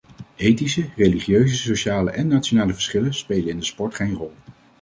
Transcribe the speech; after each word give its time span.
Etnische, 0.37 0.89
religieuze, 0.95 1.55
sociale 1.55 2.11
en 2.11 2.27
nationale 2.27 2.73
verschillen 2.73 3.13
spelen 3.13 3.49
in 3.49 3.59
de 3.59 3.65
sport 3.65 3.95
geen 3.95 4.13
rol. 4.13 4.33